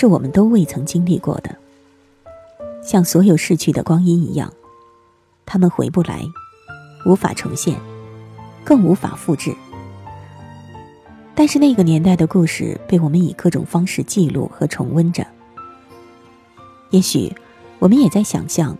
[0.00, 1.56] 是我们都未曾经历过的，
[2.84, 4.52] 像所有逝去的光阴一样，
[5.44, 6.24] 他们回不来，
[7.04, 7.76] 无法重现，
[8.64, 9.52] 更无法复制。
[11.34, 15.26] 但是那个年代的故事被我们以各种方式记录和重温着。
[16.90, 17.34] 也许，
[17.80, 18.78] 我们也在想象，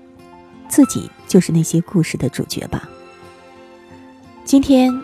[0.68, 2.88] 自己就是那些故事的主角吧。
[4.44, 4.96] 今天，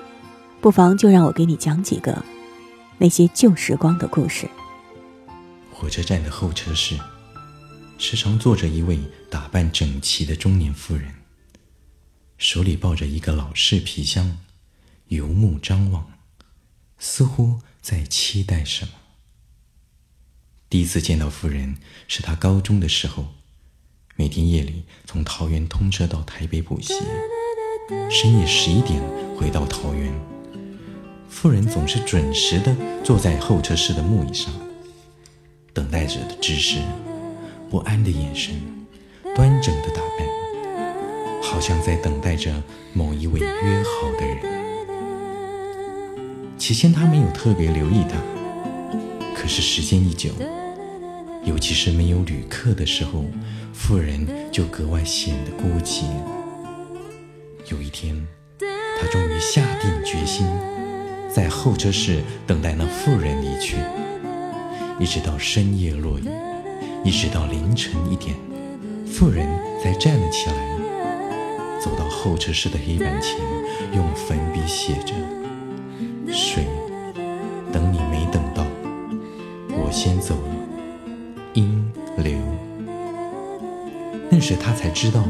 [0.61, 2.17] 不妨就让我给你讲几个。
[2.99, 4.49] 那些旧时光的故事。
[5.77, 6.97] 火车站的候车室，
[7.99, 11.13] 时常坐着一位打扮整齐的中年妇人，
[12.39, 14.39] 手里抱着一个老式皮箱，
[15.09, 16.13] 游目张望，
[16.97, 18.93] 似乎在期待什么。
[20.71, 23.35] 第一次见到夫人是他高中的时候，
[24.15, 26.95] 每天夜里从桃园通车到台北补习，
[28.09, 29.03] 深夜十一点
[29.37, 30.15] 回到桃园。
[31.29, 34.55] 妇人总是准时的坐在候车室的木椅上，
[35.75, 36.79] 等待着的姿势，
[37.69, 38.55] 不安的眼神，
[39.35, 44.39] 端正的打扮，好像在等待着某一位约好的人。
[46.57, 48.17] 起先他没有特别留意他，
[49.35, 50.31] 可是时间一久，
[51.45, 53.25] 尤其是没有旅客的时候，
[53.73, 56.05] 妇人就格外显得孤寂。
[57.69, 58.15] 有一天，
[59.01, 60.47] 他终于下定决心。
[61.29, 63.75] 在候车室等待那妇人离去，
[65.01, 66.25] 一直到深夜落雨，
[67.05, 68.37] 一直到凌晨一点，
[69.07, 69.47] 妇人
[69.83, 73.39] 才站了起来，走到候车室的黑板前，
[73.93, 75.13] 用粉笔写着
[76.33, 76.65] ：“水，
[77.73, 78.65] 等你没等到，
[79.71, 80.55] 我先走了。”
[81.55, 81.85] 阴
[82.19, 82.39] 流。
[84.31, 85.25] 那时他才知道，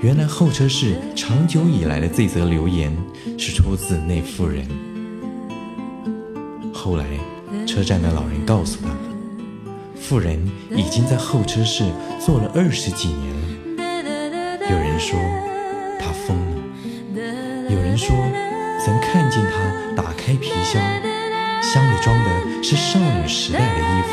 [0.00, 2.96] 原来候车室长久以来的这则留言
[3.38, 4.66] 是出自那妇人。
[6.72, 7.04] 后来，
[7.70, 8.88] 车站的老人告诉他，
[9.94, 11.84] 富人已经在候车室
[12.18, 13.46] 坐了二十几年了。
[14.68, 15.16] 有人说
[16.00, 18.08] 他疯了，有人说
[18.84, 20.82] 曾看见他打开皮箱，
[21.62, 24.08] 箱里装的是少女时代的衣服。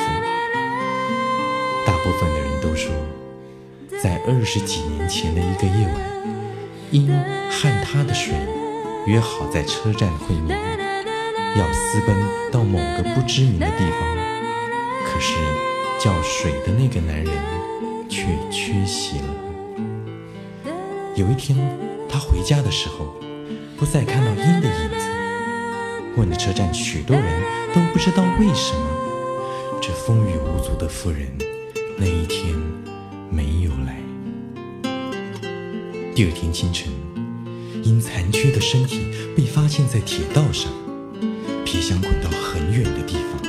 [1.84, 2.94] 大部分的人都说，
[4.00, 5.96] 在二十几年前的一个夜晚，
[6.92, 7.08] 因
[7.50, 8.36] 和他的水
[9.08, 10.87] 约好在车站会面。
[11.56, 12.16] 要私奔
[12.52, 14.00] 到某个不知名的地方，
[15.06, 15.34] 可是
[16.00, 17.34] 叫水的那个男人
[18.10, 19.26] 却缺席了。
[21.16, 21.58] 有一天，
[22.08, 23.16] 他回家的时候，
[23.78, 25.08] 不再看到鹰的影子。
[26.16, 27.42] 问了车站许多人
[27.74, 31.28] 都不知道为什么，这风雨无阻的妇人
[31.98, 32.56] 那一天
[33.32, 33.98] 没有来。
[36.14, 36.92] 第二天清晨，
[37.84, 40.72] 因残缺的身体被发现在铁道上。
[41.70, 43.44] 皮箱滚到很远的地方，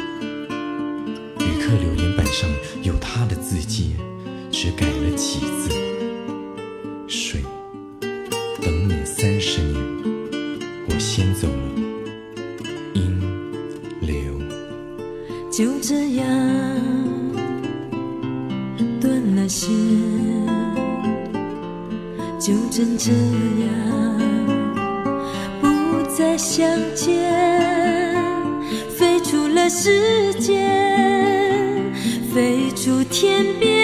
[1.38, 2.50] 旅客留言板上
[2.82, 3.94] 有他的字迹，
[4.50, 5.70] 只改了几字
[7.06, 7.40] ：“水，
[8.00, 9.76] 等你三十年，
[10.88, 11.54] 我先走了。”
[12.94, 13.20] 音
[14.00, 14.36] 流
[15.48, 16.26] 就这样
[19.00, 19.70] 断了线，
[22.40, 23.12] 就真这
[23.62, 24.18] 样
[25.60, 28.07] 不再相见。
[29.68, 30.64] 时间
[32.32, 33.77] 飞出天边，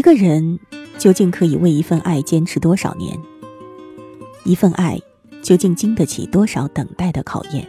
[0.00, 0.58] 一个人
[0.96, 3.20] 究竟可以为一份爱坚持多少年？
[4.44, 4.98] 一份爱
[5.42, 7.68] 究竟经得起多少等待的考验？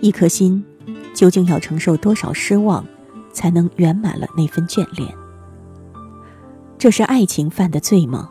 [0.00, 0.64] 一颗心
[1.12, 2.86] 究竟要承受多少失望，
[3.32, 5.12] 才能圆满了那份眷恋？
[6.78, 8.30] 这是爱情犯的罪吗？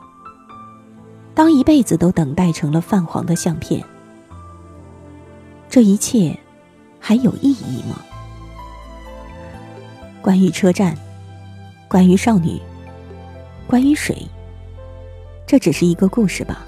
[1.35, 3.83] 当一辈子都等待成了泛黄的相片，
[5.69, 6.39] 这一切
[7.01, 7.99] 还有意义吗？
[10.21, 10.97] 关于车站，
[11.89, 12.61] 关于少女，
[13.65, 14.15] 关于水，
[15.47, 16.63] 这只是一个故事吧？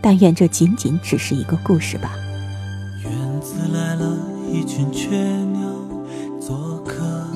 [0.00, 2.14] 但愿这仅仅只是一个故事吧。
[3.02, 4.16] 院子来了
[4.52, 5.68] 一群雀鸟
[6.40, 7.26] 做客，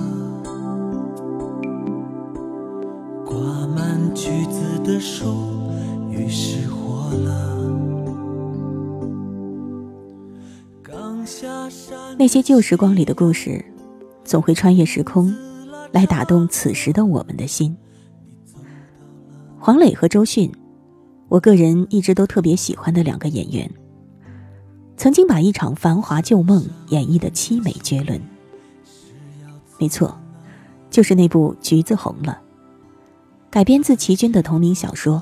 [3.27, 3.37] 挂
[3.67, 5.69] 满橘子的树
[6.13, 7.59] 于是活了。
[10.81, 13.65] 刚下山，那些旧时光里的故事，
[14.23, 15.35] 总会穿越时空，
[15.95, 17.77] 来打动此时的我们的心。
[19.61, 20.51] 黄磊和周迅。
[21.29, 23.69] 我个人一直都特别喜欢的两个演员，
[24.97, 28.21] 曾经把一场繁华旧梦演绎的凄美绝伦。
[29.79, 30.17] 没错，
[30.91, 32.41] 就是那部《橘子红了》，
[33.51, 35.21] 改编自齐军的同名小说。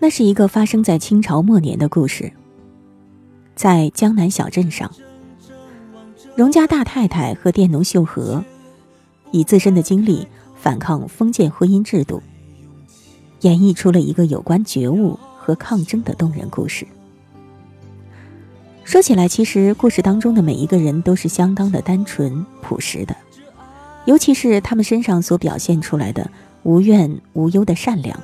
[0.00, 2.30] 那是一个发生在清朝末年的故事，
[3.54, 4.90] 在江南小镇上，
[6.34, 8.44] 荣家大太太和佃农秀禾，
[9.34, 12.22] 以自身的经历反抗封建婚姻制度。
[13.40, 16.86] 演绎出了一个有关觉悟和抗争的动人故事。
[18.84, 23.16] 说起来，其实故事当中的每一个人都是相当的单纯朴实的，
[24.04, 26.30] 尤其是他们身上所表现出来的
[26.62, 28.16] 无怨无忧的善良，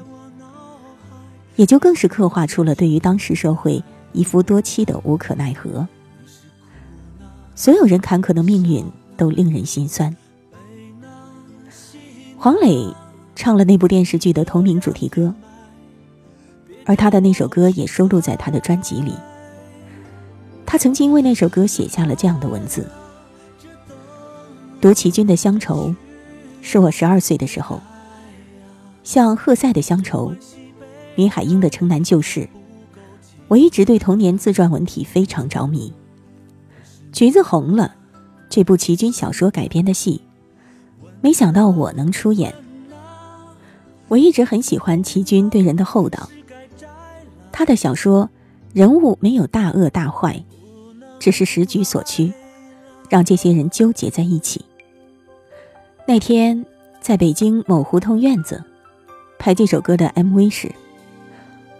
[1.56, 5.88] 也就更是刻画出了对于当时社会一夫多妻的无可奈何。
[7.56, 8.84] 所有人坎坷的命运
[9.16, 10.16] 都令人心酸。
[12.42, 12.90] 黄磊。
[13.36, 15.34] 唱了那部电视剧的同名主题歌，
[16.86, 19.12] 而他的那首歌也收录在他的专辑里。
[20.64, 22.86] 他曾经为那首歌写下了这样的文字
[24.80, 25.94] ：“读齐君的乡愁，
[26.62, 27.78] 是我十二岁的时候；
[29.04, 30.32] 像赫塞的乡愁，
[31.16, 32.48] 林海英的城南旧事。
[33.48, 35.92] 我一直对童年自传文体非常着迷。
[37.12, 37.94] 橘子红了，
[38.48, 40.22] 这部齐军小说改编的戏，
[41.20, 42.54] 没想到我能出演。”
[44.08, 46.28] 我一直很喜欢齐军对人的厚道。
[47.52, 48.28] 他的小说
[48.72, 50.42] 人物没有大恶大坏，
[51.18, 52.32] 只是时局所趋，
[53.08, 54.64] 让这些人纠结在一起。
[56.06, 56.64] 那天
[57.00, 58.64] 在北京某胡同院子
[59.38, 60.74] 拍这首歌的 MV 时，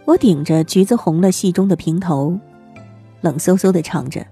[0.04, 2.38] 我顶着《橘子红了》戏中的平头，
[3.22, 4.24] 冷飕飕的唱着：“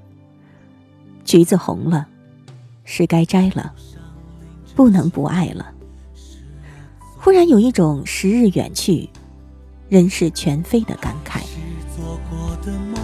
[1.25, 2.07] 橘子红了，
[2.85, 3.73] 是该摘了，
[4.79, 5.73] 不能不爱了。”
[7.19, 9.11] 忽然有一种时日远去，
[9.89, 11.41] 人事全非的感慨。
[11.97, 12.95] 做过的梦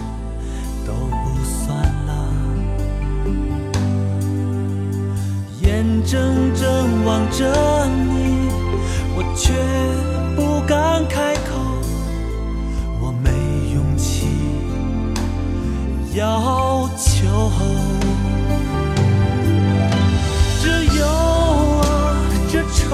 [0.87, 2.33] 都不算了，
[5.61, 8.47] 眼睁睁望着你，
[9.17, 9.53] 我却
[10.37, 11.59] 不敢开口，
[13.01, 13.29] 我没
[13.73, 14.27] 勇气
[16.15, 17.94] 要求。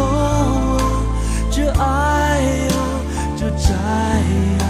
[0.02, 1.06] 我
[1.52, 2.74] 这爱呀
[3.38, 3.74] 这债
[4.60, 4.64] 呀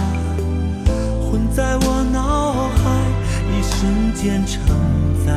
[1.20, 2.82] 混在我脑海
[3.50, 4.60] 一瞬间承
[5.24, 5.32] 载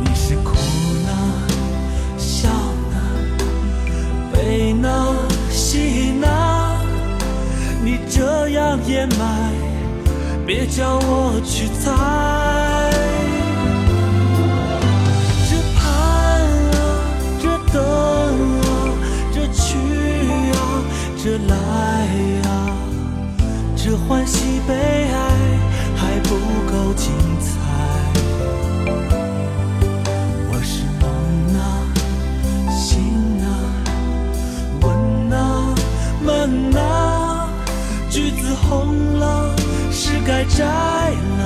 [0.00, 0.54] 你是哭
[1.06, 1.10] 了
[2.18, 2.48] 笑
[2.92, 2.96] 了
[4.32, 5.14] 悲了
[5.50, 6.80] 喜了
[7.84, 9.52] 你这样掩埋
[10.46, 12.67] 别叫我去猜。
[21.46, 21.54] 来
[22.48, 22.50] 啊，
[23.76, 25.16] 这欢喜悲哀。
[26.00, 26.28] 还不
[26.70, 27.50] 够精彩。
[30.48, 31.04] 我是梦
[31.58, 31.60] 啊，
[32.70, 32.88] 醒
[33.42, 33.46] 啊，
[34.80, 34.86] 问
[35.32, 35.74] 啊，
[36.24, 36.28] 闷
[36.76, 36.80] 啊，
[38.08, 39.56] 橘子红了，
[39.90, 41.37] 是该摘了。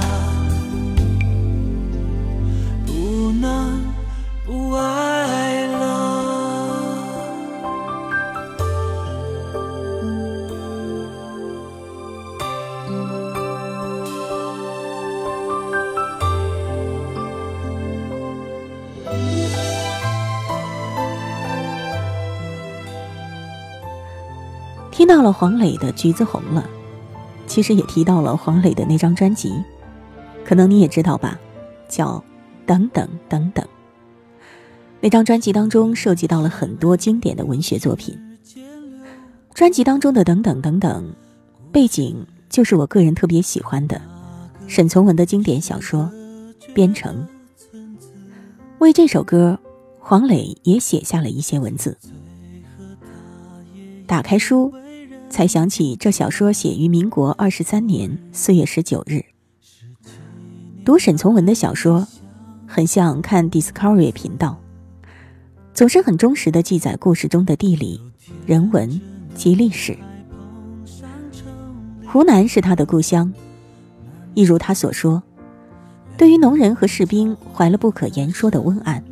[25.02, 26.62] 听到了黄磊的《橘子红了》，
[27.48, 29.52] 其实也提到了黄磊的那张专辑，
[30.44, 31.40] 可能你也知道吧，
[31.88, 32.18] 叫
[32.64, 33.64] 《等等等等》。
[35.00, 38.16] 那张专辑当中涉及到了很多经典的文学作品。
[39.52, 41.04] 专辑当中的《等等等等》，
[41.72, 44.00] 背景就是我个人特别喜欢的
[44.68, 46.08] 沈从文的经典小说
[46.72, 47.26] 《边城》。
[48.78, 49.58] 为这首歌，
[49.98, 51.98] 黄磊也写下了一些文字。
[54.06, 54.72] 打开书，
[55.32, 59.24] 才想起这小说写于民国二十三年四月十九日。
[60.84, 62.06] 读沈从文的小说，
[62.66, 64.60] 很像看 Discovery 频道，
[65.72, 67.98] 总是很忠实的记载故事中的地理、
[68.44, 69.00] 人文
[69.34, 69.96] 及历史。
[72.06, 73.32] 湖南是他的故乡，
[74.34, 75.22] 一如他所说，
[76.18, 79.02] 对于农人和士兵怀了不可言说的温爱。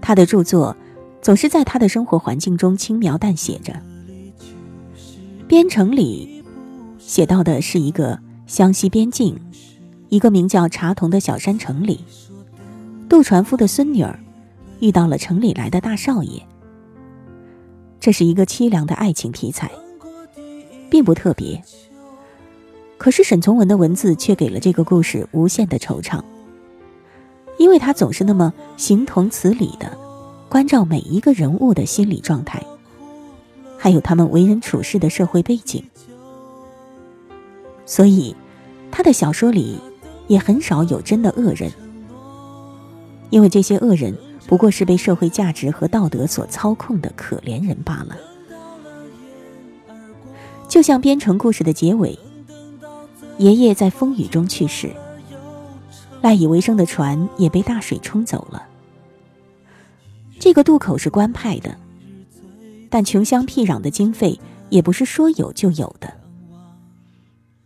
[0.00, 0.76] 他的著作
[1.22, 3.72] 总是在他的生活环境中轻描淡写着。
[5.48, 6.44] 《边城》里
[6.98, 9.34] 写到的是一个湘西边境，
[10.10, 12.04] 一个名叫茶桐的小山城里，
[13.08, 14.20] 渡船夫的孙女儿
[14.80, 16.46] 遇到了城里来的大少爷。
[17.98, 19.70] 这是一个凄凉的爱情题材，
[20.90, 21.62] 并不特别。
[22.98, 26.22] 可是沈从文的文字却给了这个故事无限的惆怅。
[27.58, 29.96] 因为他总是那么形同此理的
[30.50, 32.62] 关照每一个人物的心理状态，
[33.78, 35.82] 还有他们为人处事的社会背景，
[37.86, 38.34] 所以
[38.90, 39.78] 他的小说里
[40.26, 41.70] 也很少有真的恶人，
[43.30, 44.14] 因为这些恶人
[44.46, 48.16] 不过是被社会价值和道德所操控的可怜人罢了。
[50.68, 52.18] 就像编程故事的结尾，
[53.38, 54.90] 爷爷在风雨中去世。
[56.20, 58.64] 赖以为生的船也被大水冲走了。
[60.40, 61.78] 这个渡口是官派的，
[62.90, 64.38] 但穷乡僻壤的经费
[64.70, 66.12] 也不是说有就有的。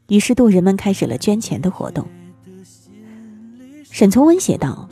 [0.08, 2.06] 于是渡人们开始了捐钱的活动。
[3.90, 4.88] 沈从文写道：“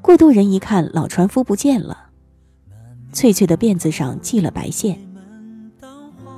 [0.00, 2.10] 过渡人一看老船夫不见了，
[3.12, 4.98] 翠翠的辫子上系了白线，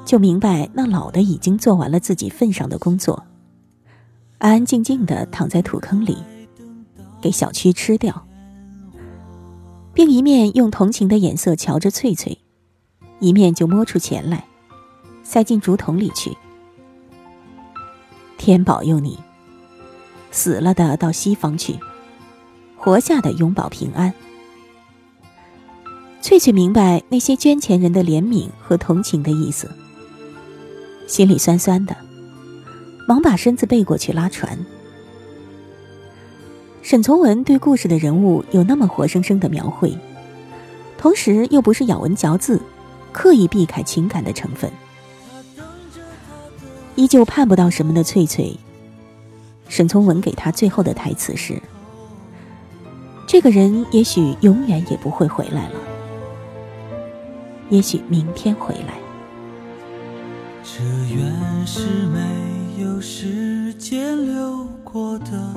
[0.04, 3.24] 就明白那老的已经做完了自己份上的工作。”
[4.38, 6.18] 安安静静的躺在土坑里，
[7.22, 8.26] 给小蛆吃掉，
[9.94, 12.38] 并一面用同情的眼色瞧着翠翠，
[13.18, 14.44] 一面就摸出钱来，
[15.22, 16.36] 塞进竹筒里去。
[18.38, 19.18] 天保佑你，
[20.30, 21.78] 死了的到西方去，
[22.76, 24.12] 活下的永保平安。
[26.20, 29.70] 翠翠明白那些捐钱人的怜悯和同情的意思，
[31.06, 31.96] 心里酸酸的。
[33.08, 34.58] 忙把身子背过去拉船。
[36.82, 39.96] 沈从文对故事的人物有那么活生生的描绘，
[40.98, 42.60] 同时又不是咬文嚼字，
[43.16, 44.70] 刻意避开情感的成分。
[46.96, 48.54] 依旧盼不到什么的翠翠，
[49.70, 51.58] 沈从文给他最后的台词是
[53.26, 55.80] ：“这个人也许永远也不会回来了，
[57.70, 58.98] 也许明天回来。”
[60.62, 61.80] 这原是
[62.12, 62.20] 没。
[62.78, 65.54] 有时间流过的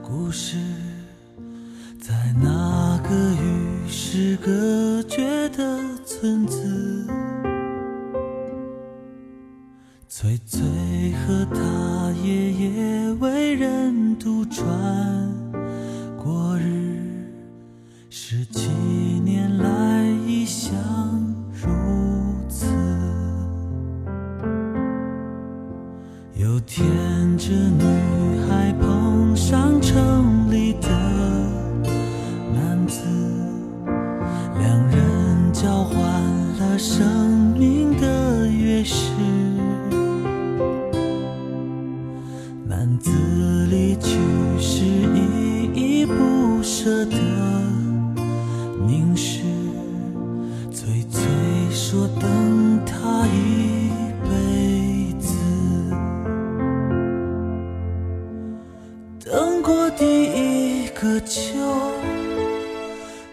[0.00, 0.56] 故事，
[2.10, 7.06] 在那个与世隔绝的村子，
[10.08, 10.60] 翠翠
[11.12, 15.29] 和他夜夜为人独传。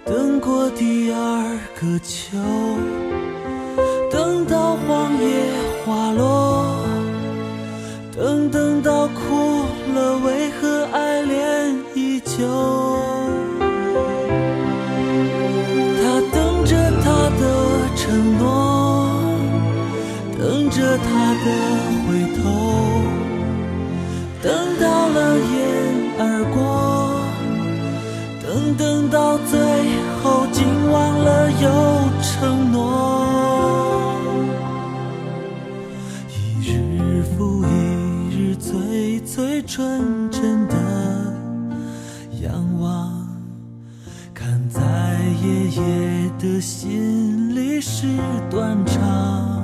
[0.06, 2.38] 等过第二个秋，
[4.10, 5.27] 等到黄叶
[5.86, 6.86] 花落，
[8.16, 12.48] 等等到哭了，为何爱恋依旧？
[16.00, 17.42] 他等着他的
[17.96, 18.46] 承诺，
[20.38, 21.48] 等着他的
[29.10, 29.60] 到最
[30.22, 31.70] 后，竟忘了有
[32.22, 34.16] 承诺。
[36.30, 37.68] 一日复一
[38.36, 40.76] 日，最最纯真的
[42.42, 43.28] 仰望，
[44.34, 44.82] 看在
[45.42, 48.08] 爷爷的心里是
[48.50, 49.57] 断肠。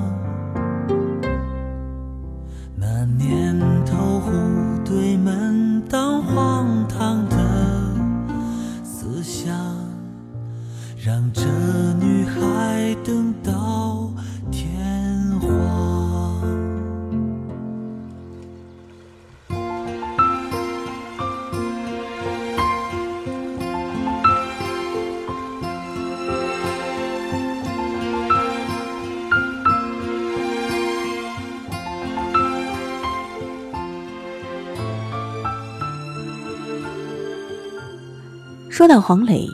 [38.83, 39.47] 说到黄磊，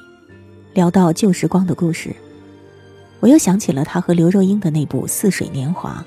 [0.73, 2.15] 聊到旧时光的故事，
[3.19, 6.03] 我又想起了他和刘若英的那部《似水年华》。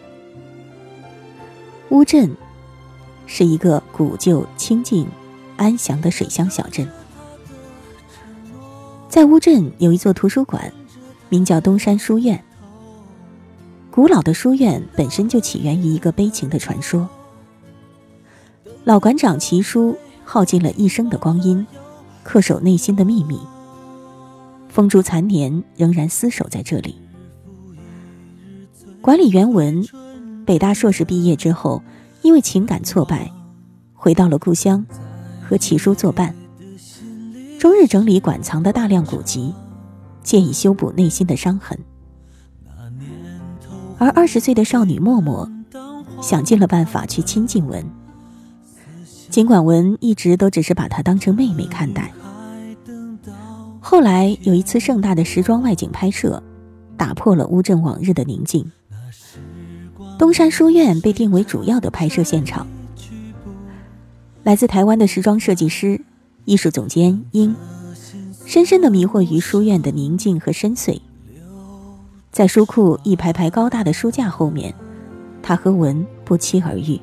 [1.90, 2.28] 乌镇
[3.28, 5.06] 是一个古旧、清静、
[5.56, 6.84] 安详的水乡小镇。
[9.08, 10.72] 在乌镇有一座图书馆，
[11.28, 12.42] 名叫东山书院。
[13.92, 17.08] 古老的书院本身就起源于一个悲情的传说：
[18.82, 21.64] 老馆长齐书耗尽了一生的光阴。
[22.24, 23.38] 恪守内心的秘密，
[24.68, 26.96] 风烛残年仍然厮守在这里。
[29.00, 29.84] 管理员文，
[30.46, 31.82] 北大硕士毕业之后，
[32.22, 33.30] 因为情感挫败，
[33.94, 34.86] 回到了故乡，
[35.42, 36.34] 和齐叔作伴，
[37.58, 39.52] 终日整理馆藏的大量古籍，
[40.22, 41.78] 借以修补内心的伤痕。
[43.98, 45.50] 而二十岁的少女默默，
[46.20, 47.84] 想尽了办法去亲近文。
[49.32, 52.12] 尽管文一直都只是把她当成妹妹看待，
[53.80, 56.42] 后来有一次盛大的时装外景拍摄，
[56.98, 58.70] 打破了乌镇往日的宁静。
[60.18, 62.66] 东山书院被定为主要的拍摄现场。
[64.42, 65.98] 来自台湾的时装设计师、
[66.44, 67.56] 艺术总监英，
[68.44, 71.00] 深深的迷惑于书院的宁静和深邃。
[72.30, 74.74] 在书库一排排高大的书架后面，
[75.42, 77.00] 他和文不期而遇。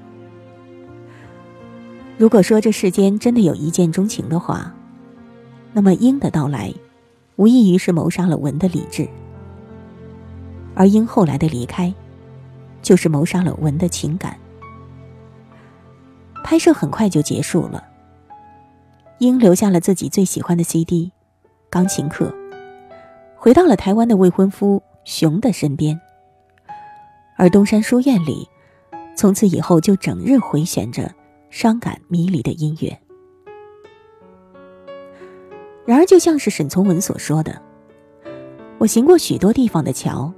[2.20, 4.76] 如果说这世间真的有一见钟情的话，
[5.72, 6.74] 那么鹰的到来，
[7.38, 9.06] 无异于是谋杀了文的理智；
[10.76, 11.94] 而鹰后来的离开，
[12.82, 14.36] 就是谋杀了文的情感。
[16.44, 17.82] 拍摄很快就结束了，
[19.20, 21.14] 鹰留下了自己最喜欢的 CD
[21.70, 22.26] 《钢琴课》，
[23.38, 25.98] 回到了台湾的未婚夫熊的身边，
[27.38, 28.50] 而东山书院里，
[29.16, 31.10] 从此以后就整日回旋着。
[31.50, 33.00] 伤感迷离的音乐。
[35.86, 37.60] 然而，就像是沈从文所说的
[38.78, 40.32] ：“我行过许多地方的桥，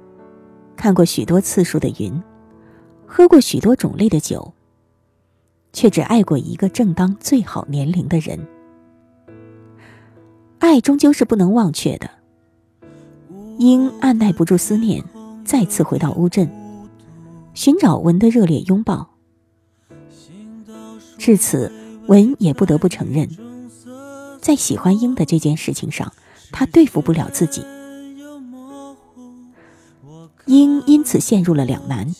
[0.76, 2.22] 看过许多次数的云，
[3.06, 4.52] 喝过许多种类的酒，
[5.72, 8.38] 却只爱过一个正当最好年龄的人。
[10.58, 12.08] 爱终究是不能忘却的。”
[13.58, 15.04] 因按耐不住思念，
[15.44, 16.50] 再次回到乌镇，
[17.52, 19.11] 寻找文的热烈拥抱。
[21.22, 21.70] 至此，
[22.08, 23.28] 文也不得不承认，
[24.40, 26.12] 在喜欢英的这件事情上，
[26.50, 27.64] 他对付不了自己。
[30.46, 32.12] 英因此陷入了两难：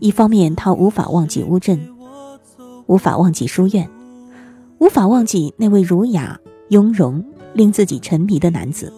[0.00, 1.94] 一方面，他无法忘记乌镇，
[2.86, 3.88] 无法忘记书院，
[4.80, 6.40] 无法忘记那位儒雅、
[6.70, 8.88] 雍容、令自己沉迷的男子；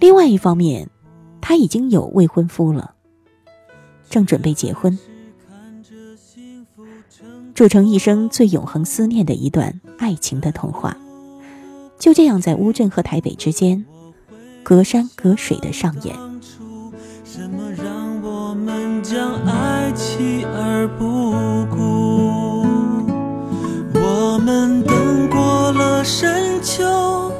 [0.00, 0.88] 另外一方面，
[1.42, 2.94] 他已经有未婚夫了，
[4.08, 4.98] 正准备结婚。
[7.60, 10.96] 铸成一生最永恒思念的一段爱情的童话，
[11.98, 13.84] 就这样在乌镇和台北之间，
[14.62, 16.16] 隔山隔水的上演。
[17.22, 21.32] 什么让我们将爱弃而不
[21.70, 22.64] 顾？
[23.92, 27.30] 我们等过了深秋，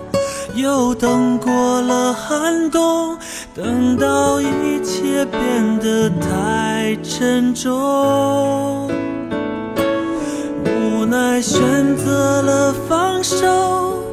[0.55, 3.17] 又等过了寒冬，
[3.55, 8.91] 等到一切变得太沉重。
[11.11, 14.05] 奈选择了放手，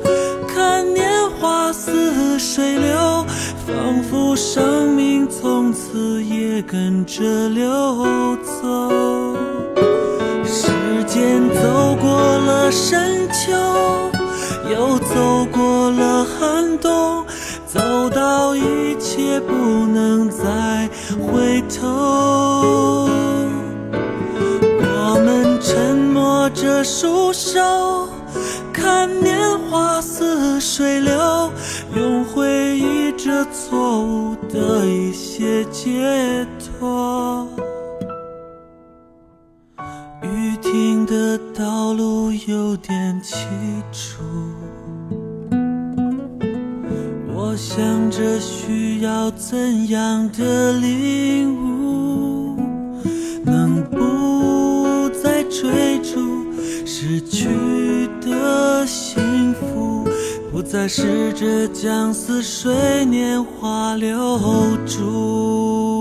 [0.47, 3.23] 看年华似水流，
[3.67, 9.37] 仿佛生命从此也跟着流走。
[10.43, 10.71] 时
[11.05, 13.51] 间走过了深秋，
[14.67, 17.23] 又走过了寒冬，
[17.67, 20.89] 走到一切不能再
[21.21, 23.07] 回头。
[26.49, 28.07] 着束手，
[28.73, 29.37] 看年
[29.69, 31.51] 华似水流，
[31.95, 37.47] 用回忆这错误的一些解脱。
[40.23, 43.35] 雨停的道路有点凄
[43.91, 44.23] 楚，
[47.33, 52.55] 我想着需要怎样的领悟，
[53.43, 56.36] 能不再追逐。
[56.99, 60.03] 失去的幸福，
[60.51, 65.96] 不再试着将似水年华留住。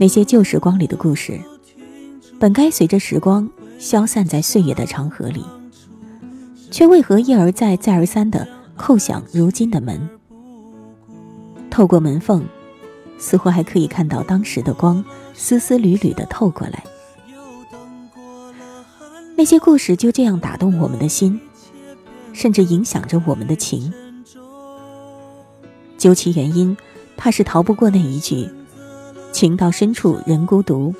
[0.00, 1.40] 那些旧时光里的故事，
[2.38, 5.44] 本该随着时光消散在岁月的长河里，
[6.70, 10.08] 却为何一而再、再而三的叩响如今的门？
[11.68, 12.44] 透过门缝，
[13.18, 16.84] 似乎还可以看到当时的光，丝丝缕缕的透过来。
[19.36, 21.40] 那些故事就这样打动我们的心，
[22.32, 23.92] 甚至影响着我们的情。
[25.96, 26.76] 究其原因，
[27.16, 28.48] 怕是逃不过那一句。
[29.38, 30.92] 情到深处人孤独，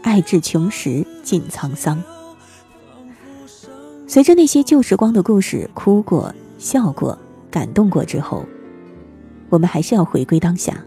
[0.00, 2.00] 爱至穷时尽沧桑。
[4.06, 7.18] 随着那些旧时光的故事哭过、笑过、
[7.50, 8.44] 感动过之后，
[9.48, 10.84] 我们还是要回归当下。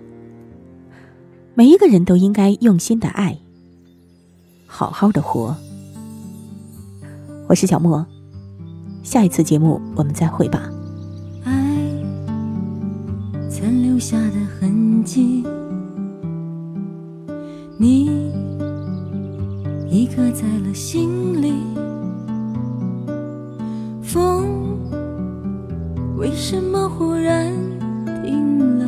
[1.53, 3.37] 每一个人都应该用心的爱，
[4.65, 5.53] 好好的活。
[7.49, 8.05] 我是小莫，
[9.03, 10.69] 下一次节目我们再会吧。
[11.43, 11.51] 爱
[13.49, 15.45] 残留下的痕迹。
[17.81, 18.29] 你
[19.89, 21.53] 已刻在了心里。
[24.01, 24.77] 风
[26.17, 27.53] 为什么忽然
[28.21, 28.85] 停了？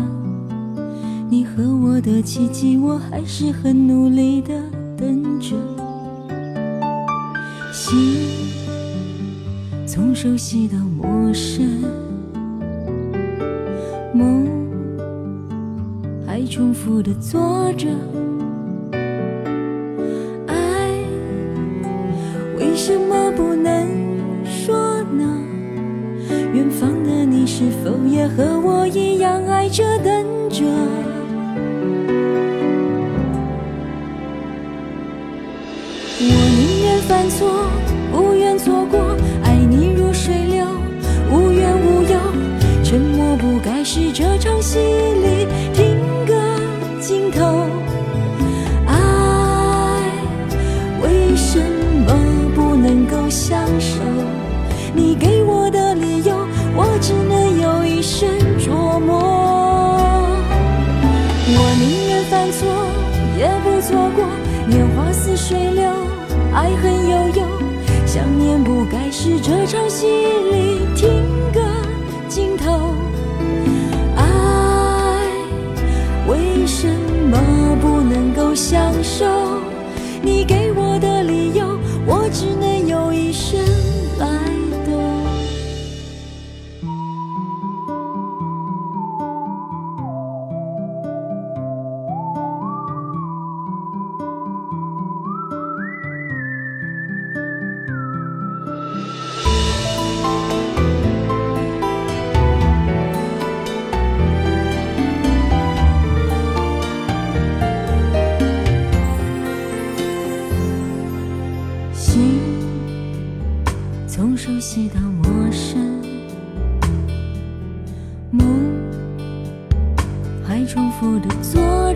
[1.29, 4.61] 你和我的奇迹，我还是很努力的
[4.97, 5.55] 等着。
[7.71, 8.27] 心
[9.87, 11.65] 从熟悉到陌生，
[14.13, 14.45] 梦
[16.27, 17.87] 还重复的做着。
[28.81, 30.65] 我一样爱着等着？
[36.19, 36.25] 我
[36.57, 37.69] 宁愿犯错，
[38.11, 40.65] 不愿错过，爱你如水流，
[41.29, 42.17] 无怨无忧。
[42.83, 46.33] 沉默不该是这场戏里听个
[46.99, 47.67] 尽头。
[48.87, 50.01] 爱
[51.03, 51.59] 为什
[52.07, 52.11] 么
[52.55, 53.99] 不能够相守
[68.91, 71.23] 该是这场戏里听
[71.53, 71.61] 歌
[72.27, 72.93] 尽头。
[74.17, 75.31] 爱
[76.27, 76.87] 为什
[77.29, 77.37] 么
[77.79, 79.25] 不能够享受？
[80.21, 83.80] 你给我的理由，我只能有一生。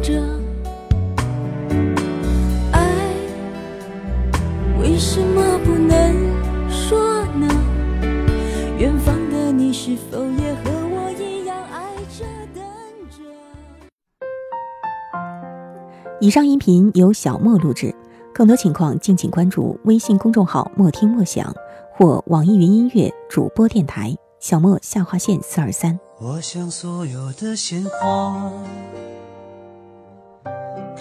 [0.05, 0.13] 着。
[2.71, 2.79] 爱
[4.79, 7.47] 为什么不能说呢？
[8.77, 12.63] 远方的你是否也和我一样爱着等
[13.09, 13.23] 着？
[16.21, 17.91] 以上音频由小莫录制，
[18.31, 21.51] 更多情况敬请关注微信公众号“莫听莫想”。
[21.97, 25.97] 或网易云音乐主播电台小莫下划线四二三。
[26.19, 28.51] 我想所有的鲜花